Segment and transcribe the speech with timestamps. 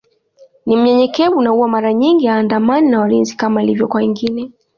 [0.65, 4.51] Ni mnyenyekevu na huwa mara nyingi haandamani na walinzi kama ilivyo kwa wengine